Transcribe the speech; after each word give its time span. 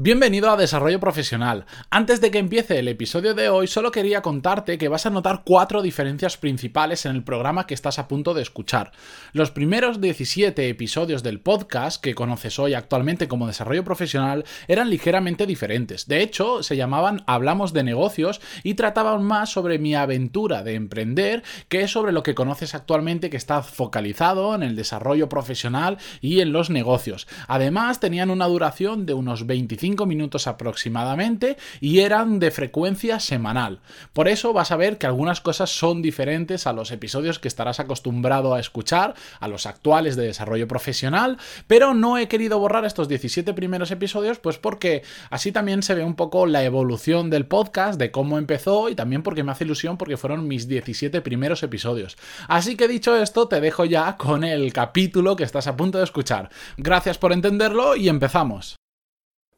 Bienvenido 0.00 0.48
a 0.48 0.56
Desarrollo 0.56 1.00
Profesional. 1.00 1.66
Antes 1.90 2.20
de 2.20 2.30
que 2.30 2.38
empiece 2.38 2.78
el 2.78 2.86
episodio 2.86 3.34
de 3.34 3.48
hoy, 3.48 3.66
solo 3.66 3.90
quería 3.90 4.22
contarte 4.22 4.78
que 4.78 4.86
vas 4.86 5.06
a 5.06 5.10
notar 5.10 5.42
cuatro 5.44 5.82
diferencias 5.82 6.36
principales 6.36 7.04
en 7.04 7.16
el 7.16 7.24
programa 7.24 7.66
que 7.66 7.74
estás 7.74 7.98
a 7.98 8.06
punto 8.06 8.32
de 8.32 8.42
escuchar. 8.42 8.92
Los 9.32 9.50
primeros 9.50 10.00
17 10.00 10.68
episodios 10.68 11.24
del 11.24 11.40
podcast 11.40 12.00
que 12.00 12.14
conoces 12.14 12.60
hoy 12.60 12.74
actualmente 12.74 13.26
como 13.26 13.48
Desarrollo 13.48 13.82
Profesional 13.82 14.44
eran 14.68 14.88
ligeramente 14.88 15.46
diferentes. 15.46 16.06
De 16.06 16.22
hecho, 16.22 16.62
se 16.62 16.76
llamaban 16.76 17.24
Hablamos 17.26 17.72
de 17.72 17.82
negocios 17.82 18.40
y 18.62 18.74
trataban 18.74 19.24
más 19.24 19.50
sobre 19.50 19.80
mi 19.80 19.96
aventura 19.96 20.62
de 20.62 20.76
emprender 20.76 21.42
que 21.68 21.88
sobre 21.88 22.12
lo 22.12 22.22
que 22.22 22.36
conoces 22.36 22.76
actualmente 22.76 23.30
que 23.30 23.36
está 23.36 23.64
focalizado 23.64 24.54
en 24.54 24.62
el 24.62 24.76
desarrollo 24.76 25.28
profesional 25.28 25.98
y 26.20 26.38
en 26.38 26.52
los 26.52 26.70
negocios. 26.70 27.26
Además, 27.48 27.98
tenían 27.98 28.30
una 28.30 28.46
duración 28.46 29.04
de 29.04 29.14
unos 29.14 29.44
25 29.44 29.87
minutos 29.96 30.46
aproximadamente 30.46 31.56
y 31.80 32.00
eran 32.00 32.38
de 32.38 32.50
frecuencia 32.50 33.20
semanal. 33.20 33.80
Por 34.12 34.28
eso 34.28 34.52
vas 34.52 34.70
a 34.70 34.76
ver 34.76 34.98
que 34.98 35.06
algunas 35.06 35.40
cosas 35.40 35.70
son 35.70 36.02
diferentes 36.02 36.66
a 36.66 36.72
los 36.72 36.90
episodios 36.90 37.38
que 37.38 37.48
estarás 37.48 37.80
acostumbrado 37.80 38.54
a 38.54 38.60
escuchar, 38.60 39.14
a 39.40 39.48
los 39.48 39.66
actuales 39.66 40.16
de 40.16 40.26
desarrollo 40.26 40.68
profesional, 40.68 41.38
pero 41.66 41.94
no 41.94 42.18
he 42.18 42.28
querido 42.28 42.58
borrar 42.58 42.84
estos 42.84 43.08
17 43.08 43.54
primeros 43.54 43.90
episodios 43.90 44.38
pues 44.38 44.58
porque 44.58 45.02
así 45.30 45.52
también 45.52 45.82
se 45.82 45.94
ve 45.94 46.04
un 46.04 46.14
poco 46.14 46.46
la 46.46 46.64
evolución 46.64 47.30
del 47.30 47.46
podcast, 47.46 47.98
de 47.98 48.10
cómo 48.10 48.38
empezó 48.38 48.88
y 48.88 48.94
también 48.94 49.22
porque 49.22 49.44
me 49.44 49.52
hace 49.52 49.64
ilusión 49.64 49.96
porque 49.96 50.16
fueron 50.16 50.48
mis 50.48 50.68
17 50.68 51.20
primeros 51.22 51.62
episodios. 51.62 52.16
Así 52.48 52.76
que 52.76 52.88
dicho 52.88 53.16
esto, 53.16 53.48
te 53.48 53.60
dejo 53.60 53.84
ya 53.84 54.16
con 54.16 54.44
el 54.44 54.72
capítulo 54.72 55.36
que 55.36 55.44
estás 55.44 55.66
a 55.66 55.76
punto 55.76 55.98
de 55.98 56.04
escuchar. 56.04 56.50
Gracias 56.76 57.18
por 57.18 57.32
entenderlo 57.32 57.96
y 57.96 58.08
empezamos. 58.08 58.78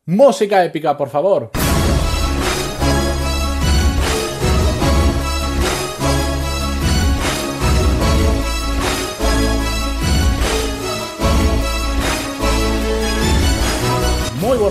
Música 0.06 0.64
épica, 0.64 0.96
por 0.96 1.09
favor. 1.09 1.59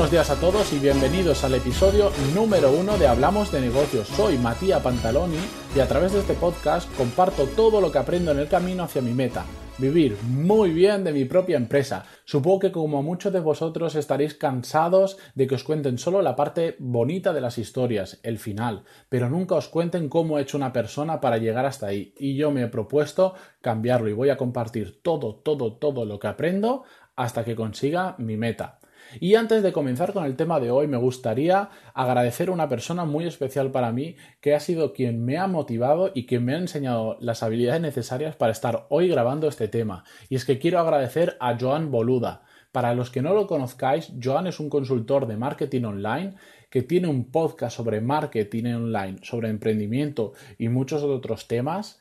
Buenos 0.09 0.27
días 0.27 0.37
a 0.39 0.41
todos 0.41 0.73
y 0.73 0.79
bienvenidos 0.79 1.43
al 1.43 1.53
episodio 1.53 2.11
número 2.33 2.71
uno 2.71 2.97
de 2.97 3.05
Hablamos 3.05 3.51
de 3.51 3.61
Negocios. 3.61 4.07
Soy 4.07 4.39
Matías 4.39 4.81
Pantaloni 4.81 5.37
y 5.75 5.79
a 5.81 5.87
través 5.87 6.13
de 6.13 6.21
este 6.21 6.33
podcast 6.33 6.91
comparto 6.97 7.45
todo 7.45 7.79
lo 7.79 7.91
que 7.91 7.99
aprendo 7.99 8.31
en 8.31 8.39
el 8.39 8.47
camino 8.47 8.81
hacia 8.81 9.03
mi 9.03 9.13
meta 9.13 9.45
vivir 9.77 10.17
muy 10.23 10.71
bien 10.71 11.03
de 11.03 11.13
mi 11.13 11.25
propia 11.25 11.57
empresa. 11.57 12.05
Supongo 12.25 12.59
que 12.59 12.71
como 12.71 13.03
muchos 13.03 13.31
de 13.31 13.39
vosotros 13.39 13.93
estaréis 13.93 14.33
cansados 14.33 15.19
de 15.35 15.45
que 15.45 15.55
os 15.55 15.63
cuenten 15.63 15.99
solo 15.99 16.23
la 16.23 16.35
parte 16.35 16.75
bonita 16.79 17.31
de 17.31 17.41
las 17.41 17.59
historias, 17.59 18.19
el 18.23 18.39
final, 18.39 18.85
pero 19.09 19.29
nunca 19.29 19.55
os 19.55 19.69
cuenten 19.69 20.09
cómo 20.09 20.37
ha 20.37 20.41
hecho 20.41 20.57
una 20.57 20.73
persona 20.73 21.21
para 21.21 21.37
llegar 21.37 21.67
hasta 21.67 21.85
ahí. 21.85 22.15
Y 22.17 22.35
yo 22.35 22.49
me 22.49 22.63
he 22.63 22.67
propuesto 22.67 23.35
cambiarlo 23.61 24.09
y 24.09 24.13
voy 24.13 24.31
a 24.31 24.37
compartir 24.37 25.03
todo, 25.03 25.35
todo, 25.35 25.73
todo 25.73 26.03
lo 26.03 26.19
que 26.19 26.27
aprendo 26.27 26.83
hasta 27.15 27.45
que 27.45 27.55
consiga 27.55 28.15
mi 28.17 28.37
meta. 28.37 28.78
Y 29.19 29.35
antes 29.35 29.63
de 29.63 29.73
comenzar 29.73 30.13
con 30.13 30.25
el 30.25 30.35
tema 30.35 30.59
de 30.59 30.71
hoy, 30.71 30.87
me 30.87 30.97
gustaría 30.97 31.69
agradecer 31.93 32.49
a 32.49 32.53
una 32.53 32.69
persona 32.69 33.05
muy 33.05 33.25
especial 33.25 33.71
para 33.71 33.91
mí 33.91 34.15
que 34.41 34.53
ha 34.53 34.59
sido 34.59 34.93
quien 34.93 35.25
me 35.25 35.37
ha 35.37 35.47
motivado 35.47 36.11
y 36.13 36.25
quien 36.25 36.45
me 36.45 36.53
ha 36.53 36.57
enseñado 36.57 37.17
las 37.19 37.43
habilidades 37.43 37.81
necesarias 37.81 38.35
para 38.35 38.51
estar 38.51 38.85
hoy 38.89 39.07
grabando 39.07 39.47
este 39.47 39.67
tema. 39.67 40.03
Y 40.29 40.35
es 40.35 40.45
que 40.45 40.59
quiero 40.59 40.79
agradecer 40.79 41.37
a 41.39 41.57
Joan 41.59 41.91
Boluda. 41.91 42.43
Para 42.71 42.93
los 42.93 43.09
que 43.09 43.23
no 43.23 43.33
lo 43.33 43.47
conozcáis, 43.47 44.11
Joan 44.21 44.45
es 44.45 44.59
un 44.59 44.69
consultor 44.69 45.25
de 45.25 45.37
marketing 45.37 45.85
online 45.85 46.35
que 46.69 46.83
tiene 46.83 47.07
un 47.07 47.31
podcast 47.31 47.75
sobre 47.75 47.99
marketing 47.99 48.73
online, 48.73 49.17
sobre 49.23 49.49
emprendimiento 49.49 50.33
y 50.59 50.69
muchos 50.69 51.01
otros 51.01 51.47
temas 51.47 51.99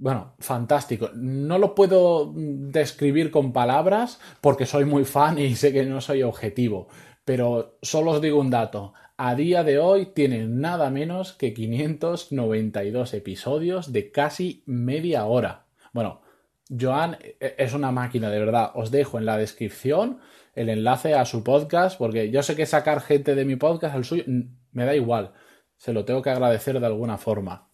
bueno, 0.00 0.34
fantástico. 0.38 1.10
No 1.14 1.58
lo 1.58 1.74
puedo 1.74 2.32
describir 2.34 3.30
con 3.30 3.52
palabras 3.52 4.20
porque 4.40 4.66
soy 4.66 4.84
muy 4.84 5.04
fan 5.04 5.38
y 5.38 5.56
sé 5.56 5.72
que 5.72 5.84
no 5.84 6.00
soy 6.00 6.22
objetivo, 6.22 6.88
pero 7.24 7.78
solo 7.82 8.12
os 8.12 8.22
digo 8.22 8.40
un 8.40 8.50
dato. 8.50 8.94
A 9.16 9.34
día 9.34 9.64
de 9.64 9.80
hoy 9.80 10.06
tiene 10.14 10.46
nada 10.46 10.90
menos 10.90 11.32
que 11.32 11.52
592 11.52 13.14
episodios 13.14 13.92
de 13.92 14.12
casi 14.12 14.62
media 14.66 15.24
hora. 15.24 15.66
Bueno, 15.92 16.22
Joan 16.68 17.18
e-, 17.20 17.54
es 17.58 17.74
una 17.74 17.90
máquina, 17.90 18.30
de 18.30 18.38
verdad. 18.38 18.70
Os 18.74 18.92
dejo 18.92 19.18
en 19.18 19.26
la 19.26 19.36
descripción 19.36 20.20
el 20.54 20.68
enlace 20.68 21.14
a 21.14 21.24
su 21.24 21.42
podcast 21.42 21.98
porque 21.98 22.30
yo 22.30 22.42
sé 22.42 22.54
que 22.54 22.66
sacar 22.66 23.00
gente 23.00 23.34
de 23.34 23.44
mi 23.44 23.56
podcast 23.56 23.94
al 23.94 24.04
suyo 24.04 24.24
me 24.26 24.84
da 24.84 24.94
igual. 24.94 25.32
Se 25.76 25.92
lo 25.92 26.04
tengo 26.04 26.22
que 26.22 26.30
agradecer 26.30 26.78
de 26.78 26.86
alguna 26.86 27.18
forma. 27.18 27.67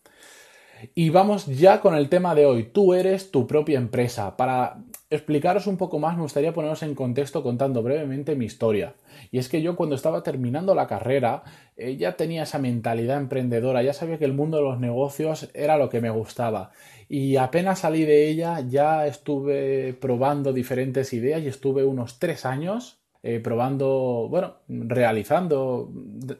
Y 0.95 1.11
vamos 1.11 1.47
ya 1.47 1.81
con 1.81 1.95
el 1.95 2.09
tema 2.09 2.35
de 2.35 2.47
hoy. 2.47 2.65
Tú 2.65 2.95
eres 2.95 3.31
tu 3.31 3.47
propia 3.47 3.79
empresa. 3.79 4.37
Para 4.37 4.79
explicaros 5.11 5.67
un 5.67 5.77
poco 5.77 5.99
más, 5.99 6.17
me 6.17 6.23
gustaría 6.23 6.53
poneros 6.53 6.83
en 6.83 6.95
contexto 6.95 7.43
contando 7.43 7.83
brevemente 7.83 8.35
mi 8.35 8.45
historia. 8.45 8.95
Y 9.31 9.39
es 9.39 9.49
que 9.49 9.63
yo 9.63 9.77
cuando 9.77 9.95
estaba 9.95 10.23
terminando 10.23 10.75
la 10.75 10.87
carrera 10.87 11.43
eh, 11.77 11.97
ya 11.97 12.17
tenía 12.17 12.43
esa 12.43 12.59
mentalidad 12.59 13.19
emprendedora, 13.19 13.83
ya 13.83 13.93
sabía 13.93 14.19
que 14.19 14.25
el 14.25 14.33
mundo 14.33 14.59
de 14.59 14.65
los 14.65 14.81
negocios 14.81 15.51
era 15.55 15.79
lo 15.79 15.89
que 15.89 16.01
me 16.01 16.11
gustaba. 16.11 16.71
Y 17.09 17.37
apenas 17.37 17.81
salí 17.81 18.05
de 18.05 18.29
ella 18.29 18.61
ya 18.61 19.07
estuve 19.07 19.95
probando 19.95 20.53
diferentes 20.53 21.13
ideas 21.13 21.43
y 21.43 21.49
estuve 21.49 21.85
unos 21.85 22.19
tres 22.19 22.45
años 22.45 23.04
eh, 23.27 23.41
probando, 23.41 24.29
bueno, 24.29 24.59
realizando, 24.69 25.91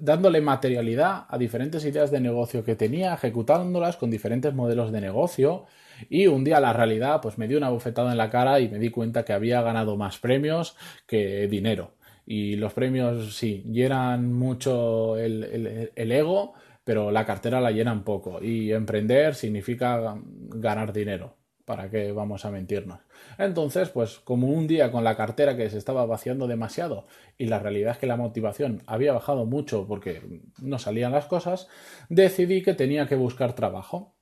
dándole 0.01 0.43
materialidad 0.43 1.25
a 1.31 1.39
diferentes 1.39 1.83
ideas 1.87 2.11
de 2.11 2.21
negocio 2.21 2.63
que 2.63 2.77
tenía, 2.77 3.15
ejecutándolas 3.15 3.97
con 3.97 4.11
diferentes 4.11 4.53
modelos 4.53 4.93
de 4.93 5.01
negocio. 5.01 5.65
Y 6.11 6.27
un 6.27 6.45
día 6.45 6.61
la 6.61 6.75
realidad 6.75 7.23
pues 7.23 7.39
me 7.39 7.49
dio 7.49 7.57
una 7.57 7.71
bofetada 7.71 8.13
en 8.13 8.19
la 8.19 8.29
cara 8.29 8.61
y 8.61 8.69
me 8.69 8.79
di 8.79 8.91
cuenta 8.91 9.25
que 9.25 9.33
había 9.33 9.63
ganado 9.63 9.97
más 9.97 10.19
premios 10.19 10.77
que 11.07 11.49
dinero. 11.49 11.95
Y 12.27 12.57
los 12.57 12.75
premios 12.75 13.35
sí, 13.35 13.65
llenan 13.71 14.35
mucho 14.35 15.17
el, 15.17 15.91
el 15.95 16.13
ego, 16.13 16.53
pero 16.85 17.11
la 17.11 17.25
cartera 17.25 17.63
la 17.63 17.71
llenan 17.71 18.05
poco. 18.05 18.43
Y 18.43 18.73
emprender 18.73 19.35
significa 19.35 20.19
ganar 20.51 20.93
dinero. 20.93 21.35
¿Para 21.65 21.89
qué 21.89 22.13
vamos 22.13 22.45
a 22.45 22.51
mentirnos? 22.51 23.01
Entonces, 23.39 23.89
pues 23.89 24.19
como 24.19 24.49
un 24.49 24.67
día 24.67 24.93
con 24.93 25.03
la 25.03 25.17
cartera 25.17 25.57
que 25.57 25.71
se 25.71 25.79
estaba 25.79 26.05
vaciando 26.05 26.47
demasiado 26.47 27.07
y 27.39 27.47
la 27.47 27.59
realidad 27.59 27.93
es 27.93 27.99
que 27.99 28.07
la 28.07 28.17
motivación 28.17 28.83
había 28.87 29.15
bajado 29.15 29.47
mucho 29.47 29.87
porque 29.87 30.43
no 30.61 30.79
salían 30.79 31.13
las 31.13 31.25
cosas, 31.25 31.69
decidí 32.11 32.63
que 32.63 32.75
tenía 32.75 33.07
que 33.07 33.17
buscar 33.17 33.55
trabajo. 33.55 34.15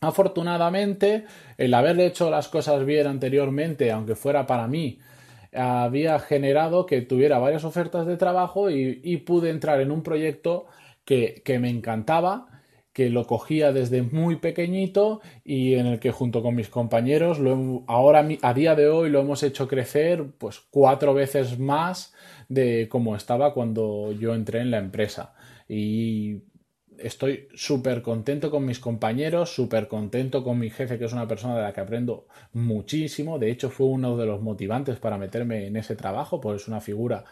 Afortunadamente, 0.00 1.26
el 1.58 1.74
haber 1.74 2.00
hecho 2.00 2.30
las 2.30 2.48
cosas 2.48 2.86
bien 2.86 3.06
anteriormente, 3.06 3.92
aunque 3.92 4.14
fuera 4.14 4.46
para 4.46 4.66
mí, 4.66 5.00
había 5.52 6.18
generado 6.18 6.86
que 6.86 7.02
tuviera 7.02 7.38
varias 7.38 7.64
ofertas 7.64 8.06
de 8.06 8.16
trabajo 8.16 8.70
y, 8.70 9.16
pude 9.18 9.50
entrar 9.50 9.82
en 9.82 9.90
un 9.90 10.02
proyecto 10.02 10.66
que, 11.04 11.42
que 11.44 11.58
me 11.58 11.68
encantaba 11.68 12.49
que 13.00 13.08
lo 13.08 13.26
cogía 13.26 13.72
desde 13.72 14.02
muy 14.02 14.36
pequeñito 14.36 15.22
y 15.42 15.76
en 15.76 15.86
el 15.86 16.00
que 16.00 16.10
junto 16.10 16.42
con 16.42 16.54
mis 16.54 16.68
compañeros 16.68 17.38
lo, 17.38 17.82
ahora 17.86 18.28
a 18.42 18.52
día 18.52 18.74
de 18.74 18.90
hoy 18.90 19.08
lo 19.08 19.20
hemos 19.20 19.42
hecho 19.42 19.66
crecer 19.66 20.26
pues 20.36 20.60
cuatro 20.68 21.14
veces 21.14 21.58
más 21.58 22.12
de 22.50 22.90
como 22.90 23.16
estaba 23.16 23.54
cuando 23.54 24.12
yo 24.12 24.34
entré 24.34 24.60
en 24.60 24.70
la 24.70 24.76
empresa 24.76 25.32
y 25.66 26.42
estoy 26.98 27.48
súper 27.54 28.02
contento 28.02 28.50
con 28.50 28.66
mis 28.66 28.80
compañeros, 28.80 29.48
súper 29.48 29.88
contento 29.88 30.44
con 30.44 30.58
mi 30.58 30.68
jefe, 30.68 30.98
que 30.98 31.06
es 31.06 31.14
una 31.14 31.26
persona 31.26 31.56
de 31.56 31.62
la 31.62 31.72
que 31.72 31.80
aprendo 31.80 32.26
muchísimo. 32.52 33.38
De 33.38 33.50
hecho, 33.50 33.70
fue 33.70 33.86
uno 33.86 34.18
de 34.18 34.26
los 34.26 34.42
motivantes 34.42 34.98
para 34.98 35.16
meterme 35.16 35.66
en 35.68 35.76
ese 35.76 35.96
trabajo, 35.96 36.38
pues 36.38 36.60
es 36.60 36.68
una 36.68 36.82
figura 36.82 37.24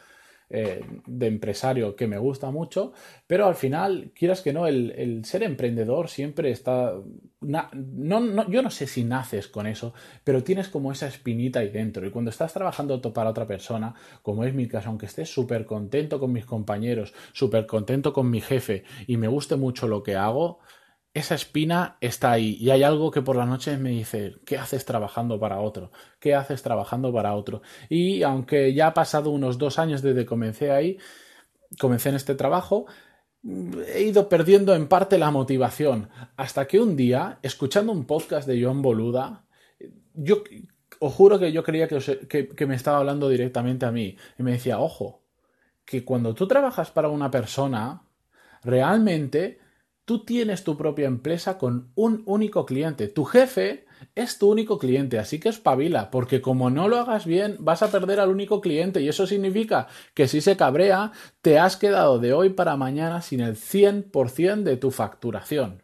eh, 0.51 0.83
de 1.07 1.27
empresario 1.27 1.95
que 1.95 2.07
me 2.07 2.17
gusta 2.17 2.51
mucho, 2.51 2.93
pero 3.27 3.47
al 3.47 3.55
final, 3.55 4.13
quieras 4.15 4.41
que 4.41 4.55
no, 4.55 4.67
el, 4.67 5.23
ser 5.25 5.43
emprendedor 5.43 6.09
siempre 6.09 6.51
está... 6.51 6.95
no, 7.41 8.51
yo 8.51 8.63
no 8.63 8.71
sé 8.71 8.87
si 8.87 9.05
naces 9.05 9.49
con 9.49 9.67
eso, 9.67 9.93
pero 10.25 10.43
tienes 10.43 10.69
como 10.69 10.91
esa 10.91 11.07
espinita 11.07 11.61
ahí 11.61 11.69
dentro. 11.69 12.07
Y 12.07 12.11
cuando 12.11 12.31
estás 12.31 12.55
trabajando 12.55 13.01
para 13.13 13.31
otra 13.31 13.47
persona, 13.47 13.95
como 14.23 14.45
es 14.45 14.55
mi 14.55 14.69
caso, 14.69 14.89
aunque 14.89 15.07
estés 15.07 15.29
súper 15.33 15.67
contento 15.67 16.19
con 16.19 16.33
mis 16.33 16.47
compañeros, 16.47 17.13
súper 17.33 17.67
contento 17.67 18.13
con 18.13 18.31
mi 18.31 18.41
jefe 18.41 18.85
y 19.07 19.19
me 19.19 19.29
guste 19.29 19.57
mucho 19.57 19.87
lo 19.87 20.03
que 20.03 20.17
hago, 20.17 20.61
esa 21.19 21.35
espina 21.35 21.97
está 22.01 22.33
ahí 22.33 22.57
y 22.61 22.71
hay 22.71 22.83
algo 22.83 23.11
que 23.11 23.23
por 23.23 23.37
la 23.37 23.47
noche 23.47 23.77
me 23.77 23.91
dice, 23.91 24.37
¿qué 24.45 24.59
haces 24.59 24.85
trabajando 24.85 25.39
para 25.39 25.61
otro? 25.61 25.91
¿Qué 26.19 26.35
haces 26.35 26.63
trabajando 26.63 27.13
para 27.13 27.35
otro? 27.35 27.63
Y 27.89 28.23
aunque 28.23 28.75
ya 28.75 28.89
ha 28.89 28.95
pasado 28.95 29.31
unos 29.31 29.59
dos 29.59 29.79
años 29.79 30.03
desde 30.03 30.21
que 30.21 30.27
comencé 30.27 30.71
ahí, 30.71 30.99
comencé 31.79 32.09
en 32.09 32.17
este 32.17 32.35
trabajo, 32.35 32.87
he 33.95 34.03
ido 34.03 34.29
perdiendo 34.29 34.75
en 34.75 34.89
parte 34.89 35.19
la 35.19 35.31
motivación, 35.31 36.11
hasta 36.37 36.67
que 36.67 36.81
un 36.81 36.97
día, 36.97 37.39
escuchando 37.43 37.93
un 37.93 38.05
podcast 38.05 38.49
de 38.49 38.63
John 38.63 38.83
Boluda, 38.83 39.45
yo 40.15 40.43
os 41.01 41.15
juro 41.15 41.39
que 41.39 41.53
yo 41.53 41.63
creía 41.63 41.87
que, 41.87 42.49
que 42.49 42.67
me 42.67 42.75
estaba 42.75 42.99
hablando 42.99 43.29
directamente 43.29 43.87
a 43.87 43.93
mí, 43.93 44.17
y 44.39 44.43
me 44.43 44.53
decía, 44.53 44.81
ojo, 44.81 45.23
que 45.85 46.05
cuando 46.05 46.35
tú 46.35 46.47
trabajas 46.49 46.91
para 46.91 47.09
una 47.09 47.31
persona, 47.31 48.03
realmente 48.63 49.61
tú 50.09 50.25
tienes 50.25 50.65
tu 50.65 50.79
propia 50.79 51.07
empresa 51.07 51.59
con 51.59 51.93
un 51.95 52.23
único 52.25 52.65
cliente. 52.65 53.09
Tu 53.09 53.27
jefe 53.27 53.85
es 54.15 54.39
tu 54.39 54.51
único 54.51 54.79
cliente, 54.79 55.19
así 55.19 55.39
que 55.39 55.51
espabila, 55.51 56.11
porque 56.11 56.41
como 56.41 56.71
no 56.71 56.89
lo 56.89 56.97
hagas 56.97 57.27
bien, 57.27 57.57
vas 57.59 57.83
a 57.83 57.91
perder 57.91 58.19
al 58.19 58.31
único 58.31 58.63
cliente 58.63 59.03
y 59.03 59.09
eso 59.11 59.27
significa 59.27 59.87
que 60.15 60.27
si 60.27 60.41
se 60.41 60.57
cabrea, 60.57 61.13
te 61.43 61.59
has 61.59 61.77
quedado 61.77 62.19
de 62.19 62.33
hoy 62.33 62.49
para 62.49 62.79
mañana 62.79 63.21
sin 63.21 63.41
el 63.41 63.57
100% 63.57 64.63
de 64.63 64.79
tu 64.79 64.91
facturación. 64.91 65.83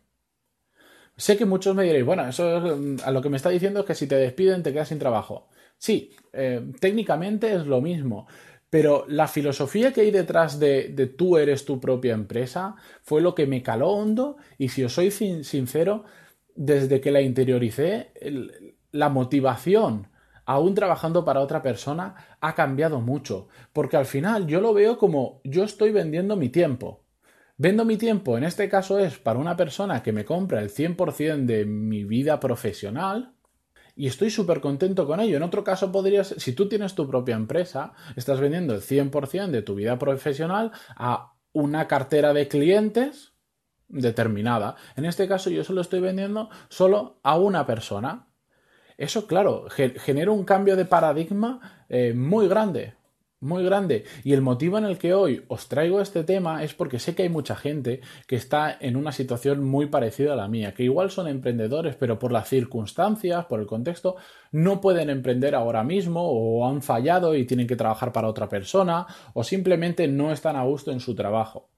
Sé 1.19 1.37
que 1.37 1.45
muchos 1.45 1.77
me 1.77 1.85
diréis, 1.85 2.07
bueno, 2.07 2.27
eso 2.27 2.65
es, 2.65 3.05
a 3.05 3.11
lo 3.11 3.21
que 3.21 3.29
me 3.29 3.37
está 3.37 3.51
diciendo 3.51 3.81
es 3.81 3.87
que 3.87 3.95
si 3.95 4.07
te 4.07 4.17
despiden 4.17 4.63
te 4.63 4.73
quedas 4.73 4.89
sin 4.89 4.99
trabajo. 4.99 5.49
Sí, 5.77 6.17
eh, 6.33 6.73
técnicamente 6.81 7.55
es 7.55 7.67
lo 7.67 7.83
mismo, 7.83 8.27
pero 8.75 9.05
la 9.07 9.29
filosofía 9.29 9.93
que 9.93 10.01
hay 10.01 10.11
detrás 10.11 10.59
de, 10.59 11.15
tú 11.17 11.37
eres 11.37 11.65
tu 11.65 11.79
propia 11.79 12.13
empresa 12.13 12.75
fue 13.05 13.23
lo 13.23 13.33
que 13.33 13.47
me 13.47 13.63
caló 13.63 13.91
hondo 13.91 14.37
y 14.59 14.71
si 14.71 14.83
os 14.83 14.93
soy 14.93 15.13
sincero, 15.13 16.03
desde 16.57 17.01
que 17.01 17.13
la 17.13 17.21
interioricé, 17.21 18.11
la 18.91 19.11
motivación, 19.11 20.09
aún 20.45 20.75
trabajando 20.75 21.25
para 21.25 21.39
otra 21.39 21.63
persona, 21.63 22.17
ha 22.41 22.57
cambiado 22.57 23.01
mucho. 23.01 23.47
Porque 23.73 23.97
al 23.97 24.07
final 24.07 24.49
yo 24.49 24.61
lo 24.61 24.75
veo 24.75 24.99
como 24.99 25.41
yo 25.45 25.63
estoy 25.63 25.93
vendiendo 25.93 26.35
mi 26.35 26.49
tiempo. 26.49 27.05
Vendo 27.57 27.85
mi 27.85 27.97
tiempo, 27.97 28.37
en 28.37 28.43
este 28.43 28.69
caso 28.69 28.99
es 28.99 29.21
para 29.21 29.39
una 29.39 29.57
persona 29.57 30.03
que 30.03 30.11
me 30.11 30.25
compra 30.25 30.61
el 30.61 30.71
100% 30.71 31.45
de 31.45 31.65
mi 31.65 32.03
vida 32.03 32.41
profesional, 32.41 33.34
y 33.97 34.07
estoy 34.07 34.31
súper 34.31 34.61
contento 34.61 35.07
con 35.07 35.21
ello. 35.21 35.37
En 35.37 35.43
otro 35.43 35.63
caso 35.65 35.93
podrías, 35.93 36.35
si 36.39 36.53
tú 36.53 36.69
tienes 36.69 36.95
tu 36.95 37.09
propia 37.09 37.37
empresa, 37.37 37.93
estás 38.17 38.41
vendiendo 38.41 38.75
el 38.75 38.81
100% 38.81 39.51
de 39.51 39.63
tu 39.63 39.75
vida 39.75 39.99
profesional 39.99 40.73
a 40.97 41.35
una 41.53 41.87
cartera 41.87 42.33
de 42.33 42.49
clientes 42.49 43.33
determinada. 43.89 44.77
En 44.97 45.05
este 45.05 45.29
caso 45.29 45.51
yo 45.51 45.63
solo 45.63 45.81
estoy 45.81 46.01
vendiendo 46.01 46.51
solo 46.69 47.21
a 47.23 47.39
una 47.39 47.67
persona. 47.67 48.29
Eso, 48.97 49.27
claro, 49.27 49.67
genera 49.69 50.31
un 50.31 50.45
cambio 50.45 50.77
de 50.77 50.85
paradigma 50.85 51.87
eh, 51.89 52.15
muy 52.15 52.49
grande 52.49 52.95
muy 53.45 53.63
grande. 53.65 54.05
Y 54.25 54.33
el 54.33 54.41
motivo 54.41 54.79
en 54.79 54.85
el 54.85 54.99
que 54.99 55.15
hoy 55.15 55.45
os 55.49 55.69
traigo 55.69 56.01
este 56.01 56.25
tema 56.25 56.65
es 56.65 56.75
porque 56.75 56.99
sé 56.99 57.15
que 57.15 57.23
hay 57.23 57.29
mucha 57.29 57.55
gente 57.55 58.01
que 58.27 58.37
está 58.37 58.77
en 58.81 58.97
una 58.97 59.13
situación 59.13 59.63
muy 59.63 59.87
parecida 59.87 60.33
a 60.33 60.37
la 60.37 60.49
mía, 60.49 60.75
que 60.75 60.83
igual 60.83 61.11
son 61.11 61.29
emprendedores, 61.29 61.95
pero 61.97 62.19
por 62.19 62.33
las 62.33 62.49
circunstancias, 62.49 63.45
por 63.47 63.61
el 63.61 63.67
contexto, 63.67 64.17
no 64.51 64.81
pueden 64.81 65.11
emprender 65.11 65.55
ahora 65.55 65.85
mismo 65.85 66.23
o 66.23 66.67
han 66.67 66.83
fallado 66.83 67.35
y 67.35 67.45
tienen 67.45 67.67
que 67.67 67.77
trabajar 67.77 68.13
para 68.13 68.29
otra 68.29 68.49
persona 68.49 69.07
o 69.35 69.45
simplemente 69.45 70.09
no 70.09 70.33
están 70.33 70.57
a 70.57 70.65
gusto 70.65 70.91
en 70.91 71.01
su 71.01 71.15
trabajo. 71.15 71.69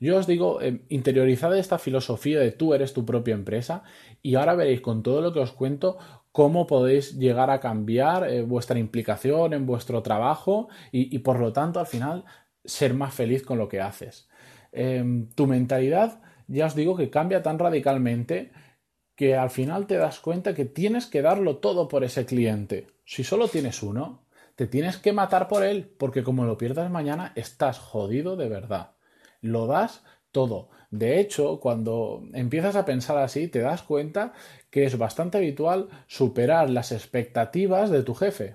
Yo 0.00 0.18
os 0.18 0.26
digo, 0.26 0.60
eh, 0.60 0.84
interiorizad 0.88 1.56
esta 1.56 1.78
filosofía 1.78 2.40
de 2.40 2.50
tú 2.50 2.74
eres 2.74 2.92
tu 2.92 3.06
propia 3.06 3.34
empresa 3.34 3.84
y 4.22 4.34
ahora 4.34 4.54
veréis 4.54 4.80
con 4.80 5.02
todo 5.02 5.20
lo 5.20 5.32
que 5.32 5.40
os 5.40 5.52
cuento 5.52 5.98
cómo 6.34 6.66
podéis 6.66 7.16
llegar 7.16 7.48
a 7.50 7.60
cambiar 7.60 8.28
eh, 8.28 8.42
vuestra 8.42 8.80
implicación 8.80 9.52
en 9.52 9.66
vuestro 9.66 10.02
trabajo 10.02 10.68
y, 10.90 11.16
por 11.20 11.38
lo 11.38 11.52
tanto 11.52 11.78
al 11.78 11.86
final 11.86 12.24
ser 12.64 12.92
más 12.92 13.14
feliz 13.14 13.44
con 13.44 13.56
lo 13.56 13.68
que 13.68 13.80
haces. 13.80 14.28
Em, 14.72 15.28
tu 15.36 15.46
mentalidad, 15.46 16.20
ya 16.48 16.66
os 16.66 16.74
digo 16.74 16.96
que 16.96 17.08
cambia 17.08 17.40
tan 17.40 17.60
radicalmente 17.60 18.50
que 19.14 19.36
al 19.36 19.48
final 19.50 19.86
te 19.86 19.96
das 19.96 20.18
cuenta 20.18 20.56
que 20.56 20.64
tienes 20.64 21.06
que 21.06 21.22
darlo 21.22 21.58
todo 21.58 21.86
por 21.86 22.02
ese 22.02 22.26
cliente. 22.26 22.88
Si 23.04 23.22
solo 23.22 23.46
tienes 23.46 23.80
uno, 23.84 24.24
te 24.56 24.66
tienes 24.66 24.96
que 24.96 25.12
matar 25.12 25.46
por 25.46 25.62
él, 25.62 25.94
porque 25.98 26.24
como 26.24 26.46
lo 26.46 26.58
pierdas 26.58 26.90
mañana, 26.90 27.32
estás 27.36 27.78
jodido 27.78 28.34
de 28.34 28.48
verdad. 28.48 28.96
Lo 29.40 29.68
das 29.68 30.02
todo. 30.32 30.70
De 30.94 31.18
hecho, 31.18 31.58
cuando 31.58 32.22
empiezas 32.34 32.76
a 32.76 32.84
pensar 32.84 33.18
así, 33.18 33.48
te 33.48 33.58
das 33.58 33.82
cuenta 33.82 34.32
que 34.70 34.84
es 34.84 34.96
bastante 34.96 35.38
habitual 35.38 35.88
superar 36.06 36.70
las 36.70 36.92
expectativas 36.92 37.90
de 37.90 38.04
tu 38.04 38.14
jefe. 38.14 38.54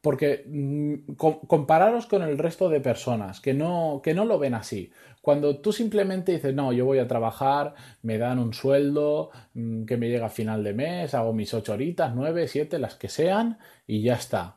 Porque 0.00 0.44
mm, 0.46 1.12
compararos 1.16 2.06
con 2.06 2.22
el 2.22 2.38
resto 2.38 2.70
de 2.70 2.80
personas 2.80 3.40
que 3.40 3.52
no, 3.52 4.00
que 4.02 4.14
no 4.14 4.24
lo 4.24 4.38
ven 4.38 4.54
así. 4.54 4.90
Cuando 5.20 5.58
tú 5.58 5.70
simplemente 5.74 6.32
dices, 6.32 6.54
no, 6.54 6.72
yo 6.72 6.86
voy 6.86 6.98
a 6.98 7.08
trabajar, 7.08 7.74
me 8.00 8.16
dan 8.16 8.38
un 8.38 8.54
sueldo 8.54 9.30
mm, 9.52 9.84
que 9.84 9.98
me 9.98 10.08
llega 10.08 10.26
a 10.26 10.30
final 10.30 10.64
de 10.64 10.72
mes, 10.72 11.12
hago 11.12 11.34
mis 11.34 11.52
ocho 11.52 11.74
horitas, 11.74 12.14
nueve, 12.14 12.48
siete, 12.48 12.78
las 12.78 12.94
que 12.94 13.10
sean, 13.10 13.58
y 13.86 14.00
ya 14.00 14.14
está. 14.14 14.56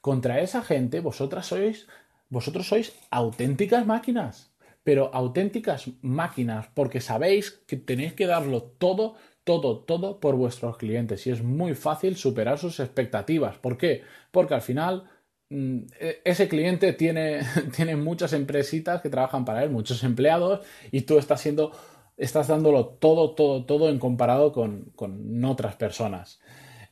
Contra 0.00 0.40
esa 0.40 0.62
gente, 0.62 1.00
vosotras 1.00 1.44
sois, 1.44 1.86
vosotros 2.30 2.66
sois 2.66 2.94
auténticas 3.10 3.84
máquinas 3.84 4.50
pero 4.88 5.10
auténticas 5.12 5.90
máquinas, 6.00 6.70
porque 6.72 7.02
sabéis 7.02 7.50
que 7.66 7.76
tenéis 7.76 8.14
que 8.14 8.26
darlo 8.26 8.62
todo, 8.62 9.16
todo, 9.44 9.80
todo 9.80 10.18
por 10.18 10.34
vuestros 10.34 10.78
clientes 10.78 11.26
y 11.26 11.30
es 11.30 11.42
muy 11.42 11.74
fácil 11.74 12.16
superar 12.16 12.56
sus 12.56 12.80
expectativas. 12.80 13.58
¿Por 13.58 13.76
qué? 13.76 14.00
Porque 14.30 14.54
al 14.54 14.62
final 14.62 15.04
mm, 15.50 15.78
e, 16.00 16.22
ese 16.24 16.48
cliente 16.48 16.94
tiene, 16.94 17.40
tiene 17.76 17.96
muchas 17.96 18.32
empresitas 18.32 19.02
que 19.02 19.10
trabajan 19.10 19.44
para 19.44 19.62
él, 19.62 19.68
muchos 19.68 20.02
empleados, 20.04 20.66
y 20.90 21.02
tú 21.02 21.18
estás 21.18 21.42
siendo, 21.42 21.72
estás 22.16 22.48
dándolo 22.48 22.86
todo, 22.86 23.32
todo, 23.32 23.66
todo 23.66 23.90
en 23.90 23.98
comparado 23.98 24.52
con, 24.52 24.90
con 24.96 25.44
otras 25.44 25.76
personas. 25.76 26.40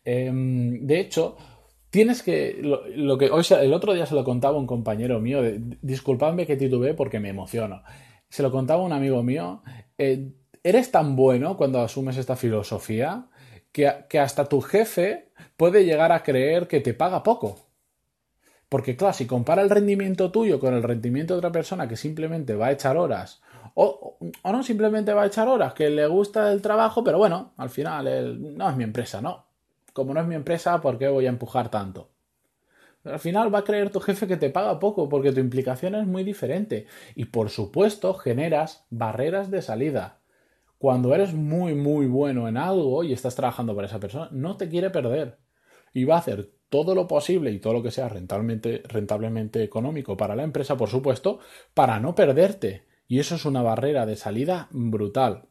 Em, 0.04 0.86
de 0.86 1.00
hecho, 1.00 1.38
Tienes 1.96 2.22
que. 2.22 2.60
Lo, 2.60 3.16
que 3.16 3.30
hoy, 3.30 3.42
el 3.58 3.72
otro 3.72 3.94
día 3.94 4.04
se 4.04 4.14
lo 4.14 4.22
contaba 4.22 4.58
un 4.58 4.66
compañero 4.66 5.18
mío. 5.18 5.40
disculpadme 5.80 6.44
que 6.44 6.54
titubeé 6.54 6.92
porque 6.92 7.20
me 7.20 7.30
emociono. 7.30 7.82
Se 8.28 8.42
lo 8.42 8.52
contaba 8.52 8.82
un 8.82 8.92
amigo 8.92 9.22
mío. 9.22 9.62
Eh, 9.96 10.30
eres 10.62 10.90
tan 10.90 11.16
bueno 11.16 11.56
cuando 11.56 11.80
asumes 11.80 12.18
esta 12.18 12.36
filosofía 12.36 13.28
que, 13.72 13.90
que 14.10 14.18
hasta 14.18 14.44
tu 14.44 14.60
jefe 14.60 15.30
puede 15.56 15.86
llegar 15.86 16.12
a 16.12 16.22
creer 16.22 16.68
que 16.68 16.80
te 16.80 16.92
paga 16.92 17.22
poco. 17.22 17.66
Porque, 18.68 18.94
claro, 18.94 19.14
si 19.14 19.26
compara 19.26 19.62
el 19.62 19.70
rendimiento 19.70 20.30
tuyo 20.30 20.60
con 20.60 20.74
el 20.74 20.82
rendimiento 20.82 21.32
de 21.32 21.38
otra 21.38 21.52
persona 21.52 21.88
que 21.88 21.96
simplemente 21.96 22.54
va 22.56 22.66
a 22.66 22.72
echar 22.72 22.98
horas, 22.98 23.40
o, 23.72 24.18
o, 24.42 24.52
no 24.52 24.62
simplemente 24.62 25.14
va 25.14 25.22
a 25.22 25.28
echar 25.28 25.48
horas, 25.48 25.72
que 25.72 25.88
le 25.88 26.06
gusta 26.08 26.52
el 26.52 26.60
trabajo, 26.60 27.02
pero 27.02 27.16
bueno, 27.16 27.54
al 27.56 27.70
final 27.70 28.54
no 28.54 28.68
es 28.68 28.76
mi 28.76 28.84
empresa, 28.84 29.22
no 29.22 29.45
como 29.96 30.12
no 30.12 30.20
es 30.20 30.26
mi 30.26 30.34
empresa, 30.34 30.78
¿por 30.82 30.98
qué 30.98 31.08
voy 31.08 31.24
a 31.24 31.30
empujar 31.30 31.70
tanto? 31.70 32.10
Al 33.02 33.18
final 33.18 33.54
va 33.54 33.60
a 33.60 33.64
creer 33.64 33.88
tu 33.88 33.98
jefe 34.00 34.26
que 34.26 34.36
te 34.36 34.50
paga 34.50 34.78
poco 34.78 35.08
porque 35.08 35.32
tu 35.32 35.40
implicación 35.40 35.94
es 35.94 36.06
muy 36.06 36.22
diferente 36.22 36.86
y 37.14 37.24
por 37.24 37.48
supuesto 37.48 38.12
generas 38.12 38.84
barreras 38.90 39.50
de 39.50 39.62
salida. 39.62 40.20
Cuando 40.76 41.14
eres 41.14 41.32
muy 41.32 41.74
muy 41.74 42.06
bueno 42.06 42.46
en 42.46 42.58
algo 42.58 43.04
y 43.04 43.14
estás 43.14 43.36
trabajando 43.36 43.74
para 43.74 43.86
esa 43.86 43.98
persona, 43.98 44.28
no 44.32 44.58
te 44.58 44.68
quiere 44.68 44.90
perder 44.90 45.38
y 45.94 46.04
va 46.04 46.16
a 46.16 46.18
hacer 46.18 46.52
todo 46.68 46.94
lo 46.94 47.06
posible 47.06 47.50
y 47.52 47.58
todo 47.58 47.72
lo 47.72 47.82
que 47.82 47.90
sea 47.90 48.10
rentablemente, 48.10 49.62
económico 49.62 50.18
para 50.18 50.36
la 50.36 50.42
empresa, 50.42 50.76
por 50.76 50.90
supuesto, 50.90 51.38
para 51.72 52.00
no 52.00 52.14
perderte. 52.14 52.84
Y 53.08 53.18
eso 53.20 53.36
es 53.36 53.46
una 53.46 53.62
barrera 53.62 54.04
de 54.04 54.16
salida 54.16 54.68
brutal. 54.72 55.44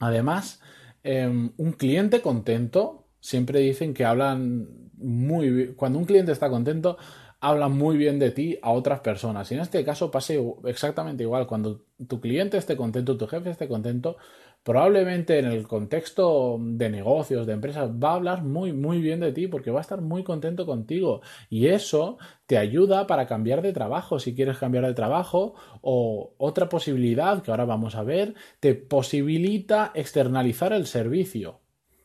Además, 0.00 0.60
em, 1.02 1.52
un 1.56 1.72
cliente 1.72 2.20
contento 2.20 3.03
siempre 3.24 3.60
dicen 3.60 3.94
que 3.94 4.04
hablan 4.04 4.68
muy 4.98 5.48
bien, 5.48 5.74
cuando 5.74 5.98
un 5.98 6.04
cliente 6.04 6.30
está 6.30 6.50
contento, 6.50 6.98
hablan 7.40 7.72
muy 7.72 7.96
bien 7.96 8.18
de 8.18 8.30
ti 8.30 8.58
a 8.60 8.70
otras 8.70 9.00
personas. 9.00 9.50
Y 9.50 9.54
en 9.54 9.60
este 9.60 9.82
caso 9.82 10.10
pase 10.10 10.38
exactamente 10.64 11.22
igual. 11.22 11.46
Cuando 11.46 11.86
tu 12.06 12.20
cliente 12.20 12.58
esté 12.58 12.76
contento, 12.76 13.16
tu 13.16 13.26
jefe 13.26 13.48
esté 13.48 13.66
contento, 13.66 14.18
probablemente 14.62 15.38
en 15.38 15.46
el 15.46 15.66
contexto 15.66 16.58
de 16.60 16.90
negocios, 16.90 17.46
de 17.46 17.54
empresas, 17.54 17.90
va 17.92 18.10
a 18.10 18.14
hablar 18.16 18.44
muy, 18.44 18.74
muy 18.74 19.00
bien 19.00 19.20
de 19.20 19.32
ti 19.32 19.46
porque 19.46 19.70
va 19.70 19.80
a 19.80 19.82
estar 19.82 20.02
muy 20.02 20.22
contento 20.22 20.66
contigo. 20.66 21.22
Y 21.48 21.68
eso 21.68 22.18
te 22.44 22.58
ayuda 22.58 23.06
para 23.06 23.26
cambiar 23.26 23.62
de 23.62 23.72
trabajo, 23.72 24.18
si 24.18 24.34
quieres 24.34 24.58
cambiar 24.58 24.84
de 24.86 24.92
trabajo. 24.92 25.54
O 25.80 26.34
otra 26.36 26.68
posibilidad 26.68 27.42
que 27.42 27.50
ahora 27.50 27.64
vamos 27.64 27.94
a 27.94 28.02
ver, 28.02 28.34
te 28.60 28.74
posibilita 28.74 29.92
externalizar 29.94 30.74
el 30.74 30.86
servicio. 30.86 31.63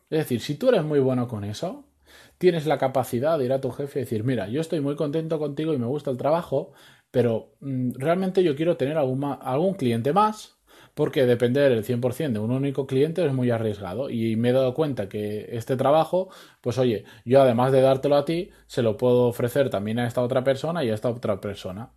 Es 0.09 0.19
decir, 0.19 0.41
si 0.41 0.55
tú 0.55 0.69
eres 0.69 0.83
muy 0.83 0.99
bueno 0.99 1.27
con 1.27 1.43
eso, 1.43 1.85
tienes 2.37 2.65
la 2.65 2.77
capacidad 2.77 3.37
de 3.37 3.45
ir 3.45 3.53
a 3.53 3.61
tu 3.61 3.71
jefe 3.71 3.99
y 3.99 4.03
decir, 4.03 4.23
mira, 4.23 4.47
yo 4.49 4.61
estoy 4.61 4.81
muy 4.81 4.95
contento 4.95 5.39
contigo 5.39 5.73
y 5.73 5.77
me 5.77 5.85
gusta 5.85 6.11
el 6.11 6.17
trabajo, 6.17 6.73
pero 7.11 7.55
mm, 7.59 7.91
realmente 7.95 8.43
yo 8.43 8.55
quiero 8.55 8.77
tener 8.77 8.97
algún, 8.97 9.73
cliente 9.75 10.13
más, 10.13 10.57
porque 10.95 11.25
depender 11.25 11.71
el 11.71 11.83
100% 11.83 12.33
de 12.33 12.39
un 12.39 12.51
único 12.51 12.87
cliente 12.87 13.25
es 13.25 13.33
muy 13.33 13.51
arriesgado 13.51 14.09
y 14.09 14.35
me 14.35 14.49
he 14.49 14.53
dado 14.53 14.73
cuenta 14.73 15.09
que 15.09 15.47
este 15.51 15.77
trabajo, 15.77 16.29
pues 16.61 16.77
oye, 16.77 17.05
yo 17.25 17.41
además 17.41 17.71
de 17.71 17.81
dártelo 17.81 18.15
a 18.15 18.25
ti, 18.25 18.51
se 18.67 18.81
lo 18.81 18.97
puedo 18.97 19.27
ofrecer 19.27 19.69
también 19.69 19.99
a 19.99 20.07
esta 20.07 20.21
otra 20.21 20.43
persona 20.43 20.83
y 20.83 20.89
a 20.89 20.95
esta 20.95 21.09
otra 21.09 21.39
persona. 21.41 21.93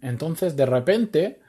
Entonces, 0.00 0.56
de 0.56 0.66
repente, 0.66 1.40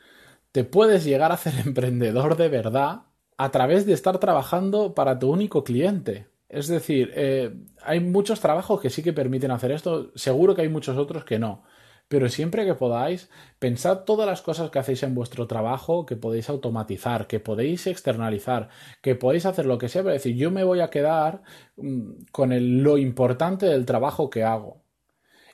te 0.52 0.64
puedes 0.64 1.06
llegar 1.06 1.32
a 1.32 1.36
hacer 1.36 1.54
emprendedor 1.66 2.38
de 2.38 2.50
verdad 2.50 3.04
a 3.38 3.52
través 3.52 3.86
de 3.86 3.94
estar 3.94 4.20
trabajando 4.20 4.94
para 4.94 5.20
tu 5.20 5.30
único 5.32 5.64
cliente. 5.64 6.28
Es 6.50 6.68
decir, 6.68 7.12
eh, 7.16 7.52
hay 7.84 8.00
muchos 8.00 8.40
trabajos 8.40 8.80
que 8.80 8.90
sí 8.90 9.02
que 9.04 9.14
permiten 9.14 9.52
hacer 9.52 9.72
esto, 9.72 10.12
seguro 10.16 10.56
que 10.56 10.62
hay 10.62 10.70
muchos 10.70 10.98
otros 10.98 11.26
que 11.26 11.40
no. 11.40 11.64
pero 12.10 12.30
siempre 12.30 12.66
que 12.66 12.76
podáis, 12.76 13.30
pensad 13.60 14.04
todas 14.06 14.28
las 14.28 14.42
cosas 14.44 14.70
que 14.70 14.80
hacéis 14.80 15.04
en 15.04 15.16
vuestro 15.16 15.48
trabajo, 15.48 16.06
que 16.06 16.16
podéis 16.16 16.50
automatizar, 16.50 17.28
que 17.28 17.40
podéis 17.40 17.88
externalizar, 17.88 18.70
que 19.02 19.16
podéis 19.16 19.46
hacer 19.48 19.66
lo 19.66 19.78
que 19.80 19.90
sea, 19.90 20.04
pero 20.04 20.14
decir, 20.14 20.36
yo 20.36 20.52
me 20.52 20.64
voy 20.64 20.82
a 20.82 20.90
quedar 20.90 21.42
mm, 21.78 22.26
con 22.32 22.84
lo 22.84 22.98
importante 23.00 23.66
del 23.68 23.86
trabajo 23.86 24.30
que 24.30 24.44
hago. 24.44 24.84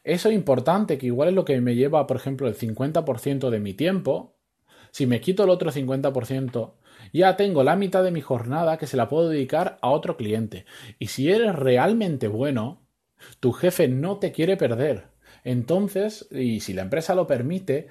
Eso 0.03 0.31
importante, 0.31 0.98
que 0.98 1.07
igual 1.07 1.29
es 1.29 1.36
lo 1.36 1.45
que 1.45 1.59
me 1.62 1.75
lleva, 1.75 2.07
por 2.07 2.17
ejemplo, 2.17 2.48
el 2.48 2.55
50% 2.55 3.50
de 3.50 3.59
mi 3.59 3.74
tiempo, 3.74 4.36
si 4.91 5.05
me 5.05 5.21
quito 5.21 5.43
el 5.43 5.50
otro 5.50 5.71
50%, 5.71 6.74
ya 7.13 7.36
tengo 7.38 7.63
la 7.63 7.75
mitad 7.75 8.04
de 8.04 8.12
mi 8.12 8.22
jornada 8.22 8.78
que 8.78 8.88
se 8.88 8.98
la 8.98 9.08
puedo 9.08 9.30
dedicar 9.30 9.78
a 9.82 9.89
otro 9.89 10.18
cliente. 10.18 10.66
Y 10.98 11.08
si 11.08 11.32
eres 11.32 11.56
realmente 11.56 12.28
bueno, 12.28 12.82
tu 13.39 13.51
jefe 13.51 13.88
no 13.88 14.18
te 14.18 14.32
quiere 14.32 14.58
perder. 14.58 15.08
Entonces, 15.44 16.28
y 16.32 16.60
si 16.60 16.74
la 16.74 16.84
empresa 16.84 17.16
lo 17.16 17.28
permite, 17.28 17.88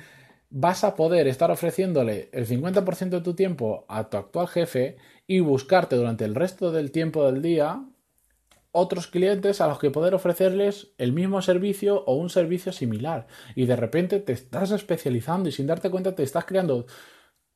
vas 0.51 0.85
a 0.85 0.95
poder 0.95 1.29
estar 1.29 1.51
ofreciéndole 1.51 2.31
el 2.33 2.47
50% 2.47 3.11
de 3.11 3.21
tu 3.21 3.35
tiempo 3.35 3.85
a 3.89 4.09
tu 4.09 4.17
actual 4.17 4.49
jefe 4.49 4.97
y 5.27 5.41
buscarte 5.41 5.97
durante 5.97 6.25
el 6.25 6.35
resto 6.35 6.73
del 6.73 6.91
tiempo 6.91 7.25
del 7.31 7.43
día 7.43 7.83
otros 8.71 9.07
clientes 9.07 9.61
a 9.61 9.67
los 9.67 9.79
que 9.79 9.91
poder 9.91 10.15
ofrecerles 10.15 10.93
el 10.99 11.13
mismo 11.13 11.43
servicio 11.43 12.05
o 12.05 12.15
un 12.15 12.31
servicio 12.31 12.73
similar. 12.73 13.27
Y 13.55 13.67
de 13.67 13.77
repente 13.77 14.21
te 14.21 14.33
estás 14.33 14.71
especializando 14.71 15.49
y 15.49 15.53
sin 15.53 15.67
darte 15.67 15.91
cuenta 15.91 16.15
te 16.15 16.23
estás 16.23 16.45
creando 16.45 16.87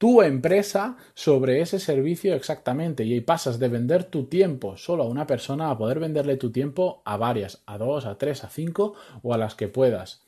tu 0.03 0.21
empresa 0.21 0.97
sobre 1.15 1.61
ese 1.61 1.79
servicio 1.79 2.35
exactamente 2.35 3.05
y 3.05 3.13
ahí 3.13 3.21
pasas 3.21 3.61
de 3.61 3.69
vender 3.69 4.03
tu 4.03 4.25
tiempo 4.25 4.77
solo 4.77 5.05
a 5.05 5.07
una 5.07 5.29
persona 5.29 5.71
a 5.71 5.79
poder 5.79 6.01
venderle 6.01 6.37
tu 6.37 6.51
tiempo 6.51 7.03
a 7.05 7.17
varias, 7.17 7.63
a 7.67 7.79
dos, 7.79 8.05
a 8.05 8.19
tres, 8.19 8.43
a 8.43 8.49
cinco 8.49 8.95
o 9.23 9.33
a 9.33 9.39
las 9.39 9.55
que 9.55 9.69
puedas. 9.69 10.25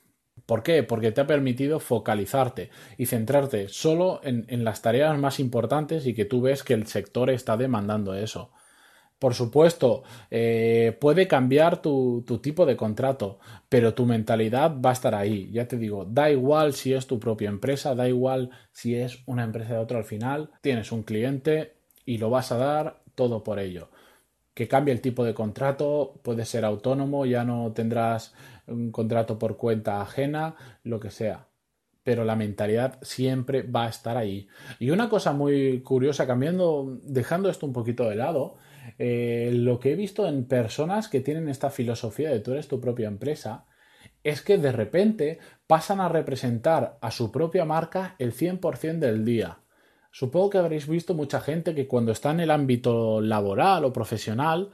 ¿Por 0.47 0.63
qué? 0.63 0.85
Porque 0.85 1.11
te 1.11 1.23
ha 1.23 1.27
permitido 1.27 1.81
focalizarte 1.81 2.71
y 2.99 3.07
centrarte 3.07 3.69
solo 3.69 4.21
en, 4.23 4.45
en 4.47 4.63
las 4.63 4.81
tareas 4.81 5.19
más 5.19 5.41
importantes 5.41 6.07
y 6.07 6.15
que 6.15 6.25
tú 6.25 6.41
ves 6.41 6.63
que 6.63 6.75
el 6.75 6.87
sector 6.87 7.29
está 7.29 7.57
demandando 7.57 8.15
eso. 8.15 8.53
Por 9.25 9.33
supuesto, 9.33 10.03
eh, 10.31 10.99
puede 11.01 11.27
cambiar 11.27 11.81
tu, 11.81 12.27
tipo 12.43 12.67
de 12.67 12.77
contrato, 12.77 13.39
pero 13.71 13.95
tu 13.95 14.05
mentalidad 14.05 14.79
va 14.85 14.91
a 14.91 14.93
estar 14.93 15.15
ahí. 15.15 15.49
Ya 15.51 15.67
te 15.67 15.79
digo, 15.79 16.05
da 16.05 16.31
igual 16.31 16.75
si 16.75 16.93
es 16.93 17.07
tu 17.07 17.19
propia 17.19 17.49
empresa, 17.49 17.95
da 17.95 18.07
igual 18.07 18.51
si 18.71 18.97
es 18.97 19.23
una 19.25 19.43
empresa 19.43 19.73
de 19.73 19.79
otro 19.79 19.97
al 19.97 20.05
final, 20.05 20.51
tienes 20.61 20.93
un 20.93 21.05
cliente 21.05 21.73
y 22.05 22.19
lo 22.19 22.29
vas 22.29 22.53
a 22.53 22.59
dar 22.59 23.01
todo 23.15 23.43
por 23.43 23.59
ello. 23.61 23.89
Que 24.53 24.69
cambie 24.69 24.93
el 24.93 25.01
tipo 25.01 25.25
de 25.25 25.33
contrato, 25.33 26.21
puede 26.23 26.45
ser 26.45 26.67
autónomo, 26.67 27.25
ya 27.25 27.45
no 27.45 27.73
tendrás 27.73 28.35
un 28.67 28.93
contrato 28.93 29.39
por 29.39 29.57
cuenta 29.57 30.03
ajena, 30.03 30.55
lo 30.83 31.01
que 31.01 31.11
sea 31.11 31.47
pero 32.03 32.27
la 32.27 32.37
mentalidad 32.37 32.99
siempre 33.01 33.63
va 33.63 33.87
a 33.87 33.89
estar 33.89 34.19
ahí. 34.19 34.47
Y 34.79 34.91
una 34.91 35.09
cosa 35.09 35.33
muy 35.33 35.81
curiosa, 35.81 36.27
cambiando, 36.27 36.99
dejando 37.03 37.49
esto 37.49 37.65
un 37.65 37.73
poquito 37.73 38.07
de 38.11 38.17
lado, 38.17 38.57
eh, 38.99 39.51
lo 39.53 39.79
que 39.81 39.93
he 39.93 39.97
visto 39.97 40.27
en 40.27 40.47
personas 40.47 41.09
que 41.09 41.21
tienen 41.21 41.49
esta 41.49 41.71
filosofía 41.71 42.31
de 42.31 42.41
tú 42.41 42.53
eres 42.53 42.69
tu 42.69 42.81
propia 42.81 43.09
empresa 43.09 43.67
es 44.23 44.43
que 44.43 44.59
de 44.59 44.73
repente 44.73 45.39
pasan 45.67 46.01
a 46.01 46.09
representar 46.09 46.99
a 47.01 47.11
su 47.11 47.31
propia 47.31 47.65
marca 47.65 48.17
el 48.19 48.33
100% 48.33 48.99
del 48.99 49.25
día. 49.25 49.59
Supongo 50.11 50.51
que 50.51 50.59
habréis 50.59 50.87
visto 50.87 51.15
mucha 51.15 51.41
gente 51.41 51.75
que 51.75 51.87
cuando 51.89 52.13
está 52.13 52.31
en 52.31 52.41
el 52.41 52.51
ámbito 52.51 53.21
laboral 53.21 53.85
o 53.85 53.93
profesional 53.93 54.71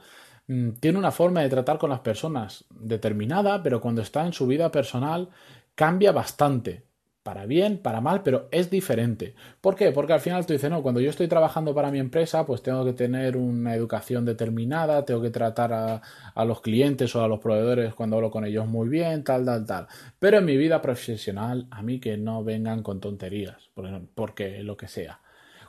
mm, 0.47 0.73
tiene 0.73 0.99
una 0.99 1.11
forma 1.11 1.41
de 1.41 1.49
tratar 1.49 1.77
con 1.77 1.89
las 1.89 2.01
personas 2.01 2.65
determinada, 2.69 3.61
pero 3.63 3.81
cuando 3.81 4.01
está 4.01 4.25
en 4.25 4.33
su 4.33 4.47
vida 4.47 4.71
personal 4.71 5.29
cambia 5.75 6.11
bastante 6.11 6.90
para 7.23 7.45
bien, 7.45 7.77
para 7.77 8.01
mal, 8.01 8.23
pero 8.23 8.47
es 8.51 8.69
diferente. 8.69 9.35
¿Por 9.61 9.75
qué? 9.75 9.91
Porque 9.91 10.13
al 10.13 10.21
final 10.21 10.45
tú 10.45 10.53
dices, 10.53 10.69
no, 10.69 10.81
cuando 10.81 11.01
yo 11.01 11.09
estoy 11.09 11.27
trabajando 11.27 11.75
para 11.75 11.91
mi 11.91 11.99
empresa, 11.99 12.45
pues 12.45 12.63
tengo 12.63 12.83
que 12.83 12.93
tener 12.93 13.37
una 13.37 13.75
educación 13.75 14.25
determinada, 14.25 15.05
tengo 15.05 15.21
que 15.21 15.29
tratar 15.29 15.71
a, 15.73 16.45
los 16.45 16.61
clientes 16.61 17.15
o 17.15 17.23
a 17.23 17.27
los 17.27 17.39
proveedores 17.39 17.93
cuando 17.93 18.15
hablo 18.15 18.31
con 18.31 18.45
ellos 18.45 18.67
muy 18.67 18.89
bien, 18.89 19.23
tal, 19.23 19.45
tal, 19.45 19.65
tal. 19.65 19.87
Pero 20.19 20.39
en 20.39 20.45
mi 20.45 20.57
vida 20.57 20.81
profesional, 20.81 21.67
a 21.69 21.81
mí 21.83 21.99
que 21.99 22.17
no 22.17 22.43
vengan 22.43 22.81
con 22.81 22.99
tonterías, 22.99 23.69
porque 24.15 24.63
lo 24.63 24.75
que 24.75 24.87
sea. 24.87 25.21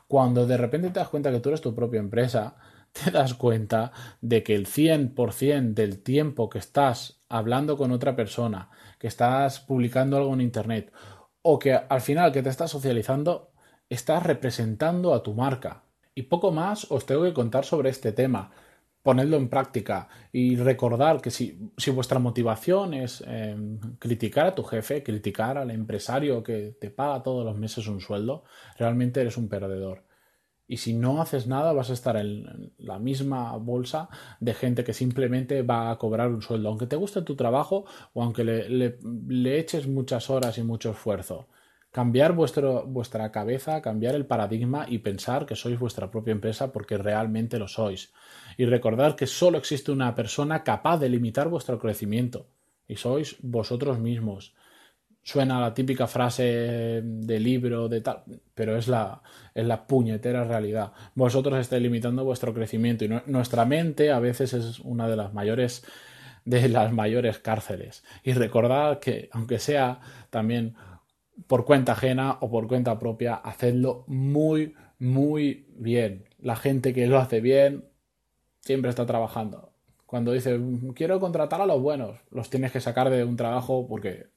Cuando 0.07 0.45
de 0.45 0.57
repente 0.57 0.89
te 0.89 0.99
das 0.99 1.09
cuenta 1.09 1.31
que 1.31 1.39
tú 1.39 1.49
eres 1.49 1.61
tu 1.61 1.75
propia 1.75 1.99
empresa, 1.99 2.55
te 2.93 3.11
das 3.11 3.33
cuenta 3.33 3.91
de 4.21 4.43
que 4.43 4.55
el 4.55 4.67
100% 4.67 5.73
del 5.73 5.99
tiempo 6.01 6.49
que 6.49 6.59
estás 6.59 7.21
hablando 7.29 7.77
con 7.77 7.91
otra 7.91 8.15
persona, 8.15 8.69
que 8.99 9.07
estás 9.07 9.59
publicando 9.59 10.17
algo 10.17 10.33
en 10.33 10.41
Internet, 10.41 10.91
o 11.43 11.59
que 11.59 11.73
al 11.73 12.01
final 12.01 12.31
que 12.31 12.41
te 12.41 12.49
estás 12.49 12.71
socializando 12.71 13.51
estás 13.89 14.23
representando 14.23 15.13
a 15.13 15.21
tu 15.21 15.33
marca. 15.33 15.83
Y 16.15 16.23
poco 16.23 16.51
más 16.51 16.89
os 16.89 17.05
tengo 17.05 17.23
que 17.23 17.33
contar 17.33 17.65
sobre 17.65 17.89
este 17.89 18.11
tema. 18.11 18.51
Ponedlo 19.01 19.35
en 19.35 19.49
práctica 19.49 20.07
y 20.31 20.55
recordar 20.55 21.21
que 21.21 21.29
si, 21.29 21.71
si 21.77 21.91
vuestra 21.91 22.19
motivación 22.19 22.93
es 22.93 23.21
em, 23.27 23.77
criticar 23.99 24.47
a 24.47 24.55
tu 24.55 24.63
jefe, 24.63 25.03
criticar 25.03 25.57
al 25.57 25.71
empresario 25.71 26.41
que 26.41 26.77
te 26.79 26.89
paga 26.89 27.21
todos 27.21 27.45
los 27.45 27.57
meses 27.57 27.87
un 27.87 27.99
sueldo, 27.99 28.45
realmente 28.77 29.19
eres 29.19 29.35
un 29.35 29.49
perdedor. 29.49 30.03
Y 30.67 30.77
si 30.77 30.93
no 30.93 31.21
haces 31.21 31.45
nada, 31.45 31.73
vas 31.73 31.89
a 31.89 31.93
estar 31.93 32.15
en 32.15 32.73
la 32.77 32.97
misma 32.97 33.55
bolsa 33.57 34.09
de 34.39 34.53
gente 34.53 34.83
que 34.83 34.93
simplemente 34.93 35.61
va 35.61 35.91
a 35.91 35.97
cobrar 35.97 36.29
un 36.29 36.41
sueldo, 36.41 36.69
aunque 36.69 36.87
te 36.87 36.95
guste 36.95 37.21
tu 37.21 37.35
trabajo 37.35 37.85
o 38.13 38.23
aunque 38.23 38.43
le, 38.43 39.59
eches 39.59 39.87
muchas 39.87 40.29
horas 40.29 40.57
y 40.57 40.63
mucho 40.63 40.91
esfuerzo. 40.91 41.47
Cambiar 41.91 42.33
vuestro, 42.33 42.87
vuestra 42.87 43.31
cabeza, 43.31 43.81
cambiar 43.81 44.15
el 44.15 44.25
paradigma 44.25 44.85
y 44.89 44.99
pensar 44.99 45.45
que 45.45 45.55
sois 45.55 45.77
vuestra 45.77 46.09
propia 46.09 46.31
empresa 46.31 46.71
porque 46.71 46.97
realmente 46.97 47.59
lo 47.59 47.67
sois. 47.67 48.13
Y 48.57 48.65
recordar 48.65 49.15
que 49.15 49.27
solo 49.27 49.57
existe 49.57 49.91
una 49.91 50.15
persona 50.15 50.63
capaz 50.63 50.97
de 50.97 51.09
limitar 51.09 51.49
vuestro 51.49 51.77
crecimiento 51.77 52.47
y 52.87 52.95
sois 52.95 53.37
vosotros 53.41 53.99
mismos 53.99 54.55
suena 55.23 55.59
la 55.59 55.73
típica 55.73 56.05
frase 56.07 57.01
de 57.03 57.39
libro, 57.39 57.87
de 57.87 58.01
tal, 58.01 58.23
pero 58.53 58.77
es 58.77 58.87
la, 58.87 59.21
es 59.55 59.65
la 59.65 59.87
puñetera 59.87 60.43
realidad. 60.43 60.91
Vosotros 61.15 61.59
estáis 61.59 61.81
limitando 61.81 62.25
vuestro 62.25 62.53
crecimiento 62.53 63.05
y 63.05 63.09
nuestra 63.25 63.65
mente 63.65 64.11
a 64.11 64.19
veces 64.19 64.53
es 64.53 64.79
una 64.79 65.07
de 65.07 65.15
las 65.15 65.33
mayores 65.33 65.83
de 66.45 66.67
las 66.67 66.91
mayores 66.91 67.39
cárceles. 67.39 68.03
Y 68.23 68.33
recordad 68.33 68.99
que, 68.99 69.29
aunque 69.31 69.59
sea 69.59 70.01
también 70.29 70.75
por 71.47 71.65
cuenta 71.65 71.93
ajena 71.93 72.37
o 72.41 72.49
por 72.49 72.67
cuenta 72.67 72.99
propia, 72.99 73.35
hacedlo 73.35 74.03
muy, 74.07 74.75
muy 74.99 75.67
bien. 75.77 76.25
La 76.39 76.55
gente 76.55 76.93
que 76.93 77.07
lo 77.07 77.17
hace 77.17 77.41
bien 77.41 77.85
siempre 78.59 78.89
está 78.89 79.05
trabajando. 79.05 79.71
Cuando 80.05 80.31
dice 80.31 80.59
quiero 80.95 81.19
contratar 81.19 81.61
a 81.61 81.65
los 81.65 81.81
buenos, 81.81 82.19
los 82.29 82.49
tienes 82.49 82.71
que 82.71 82.81
sacar 82.81 83.09
de 83.09 83.23
un 83.23 83.35
trabajo 83.35 83.87
porque 83.87 84.27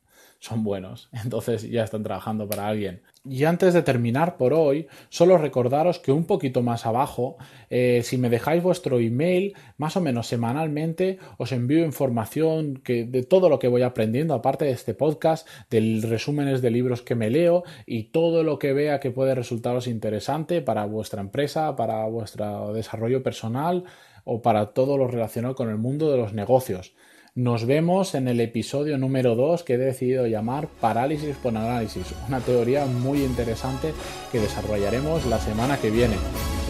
son 0.40 0.64
buenos, 0.64 1.09
entonces 1.25 1.62
ya 1.69 1.85
están 1.85 2.02
trabajando 2.02 2.49
para 2.49 2.69
alguien. 2.69 3.02
Y 3.28 3.45
antes 3.45 3.75
de 3.75 3.83
terminar 3.83 4.37
por 4.37 4.55
hoy, 4.55 4.87
solo 5.09 5.37
recordaros 5.37 5.99
que 5.99 6.12
un 6.12 6.26
poquito 6.26 6.62
más 6.62 6.87
abajo, 6.87 7.38
eh, 7.71 8.02
si 8.05 8.19
me 8.19 8.31
dejáis 8.31 8.62
vuestro 8.62 9.00
email, 9.00 9.55
más 9.78 9.97
o 9.97 10.00
menos 10.00 10.28
semanalmente 10.28 11.19
os 11.37 11.50
envío 11.50 11.85
información 11.85 12.76
que, 12.76 13.05
de 13.05 13.25
todo 13.25 13.49
lo 13.49 13.59
que 13.59 13.66
voy 13.66 13.83
aprendiendo, 13.83 14.33
aparte 14.33 14.64
de 14.66 14.71
este 14.71 14.95
podcast, 14.95 15.49
de 15.71 16.00
resúmenes 16.05 16.62
de 16.62 16.71
libros 16.71 17.02
que 17.02 17.16
me 17.16 17.28
leo 17.28 17.64
y 17.85 18.05
todo 18.05 18.45
lo 18.45 18.61
que 18.61 18.73
vea 18.73 19.00
que 19.00 19.11
puede 19.11 19.35
resultaros 19.35 19.88
interesante 19.88 20.62
para 20.62 20.87
vuestra 20.87 21.21
empresa, 21.21 21.75
para 21.75 22.07
vuestro 22.07 22.73
desarrollo 22.73 23.25
personal 23.25 23.85
o 24.25 24.43
para 24.43 24.66
todo 24.66 24.99
lo 24.99 25.09
relacionado 25.09 25.57
con 25.57 25.69
el 25.69 25.78
mundo 25.78 26.12
de 26.12 26.19
los 26.19 26.33
negocios. 26.33 26.95
Nos 27.37 27.66
vemos 27.66 28.14
en 28.14 28.28
el 28.28 28.40
episodio 28.40 28.97
número 28.97 29.35
2 29.35 29.62
que 29.62 29.75
he 29.75 29.76
decidido 29.76 30.26
llamar 30.26 30.69
Parálisis 30.81 31.37
por 31.37 31.55
Análisis, 31.55 32.07
una 32.28 32.40
teoría 32.40 32.87
muy 32.87 33.23
interesante 33.23 33.93
que 34.33 34.40
desarrollaremos 34.40 35.26
la 35.26 35.38
semana 35.38 35.76
que 35.76 35.90
viene. 35.90 36.16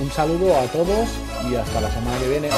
Un 0.03 0.11
saludo 0.11 0.57
a 0.57 0.65
todos 0.65 1.09
y 1.49 1.55
hasta 1.55 1.81
la 1.81 1.91
semana 1.93 2.19
que 2.19 2.29
viene. 2.29 2.49